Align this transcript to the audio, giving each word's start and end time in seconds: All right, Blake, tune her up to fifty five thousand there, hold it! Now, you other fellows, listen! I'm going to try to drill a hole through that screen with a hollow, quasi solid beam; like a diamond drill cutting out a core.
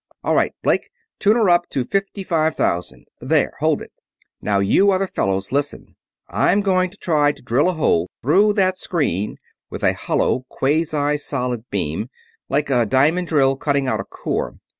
All 0.23 0.33
right, 0.33 0.51
Blake, 0.63 0.89
tune 1.19 1.35
her 1.35 1.47
up 1.51 1.69
to 1.69 1.83
fifty 1.85 2.23
five 2.23 2.55
thousand 2.55 3.05
there, 3.19 3.53
hold 3.59 3.83
it! 3.83 3.91
Now, 4.41 4.57
you 4.57 4.89
other 4.89 5.05
fellows, 5.05 5.51
listen! 5.51 5.95
I'm 6.27 6.61
going 6.61 6.89
to 6.89 6.97
try 6.97 7.31
to 7.33 7.41
drill 7.43 7.69
a 7.69 7.73
hole 7.73 8.09
through 8.23 8.53
that 8.53 8.79
screen 8.79 9.37
with 9.69 9.83
a 9.83 9.93
hollow, 9.93 10.47
quasi 10.49 11.17
solid 11.17 11.65
beam; 11.69 12.09
like 12.49 12.71
a 12.71 12.83
diamond 12.87 13.27
drill 13.27 13.55
cutting 13.57 13.87
out 13.87 13.99
a 13.99 14.03
core. 14.03 14.55